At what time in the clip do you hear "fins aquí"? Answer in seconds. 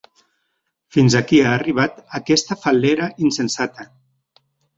0.95-1.41